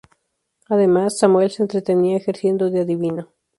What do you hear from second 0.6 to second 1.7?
Además, Samuel se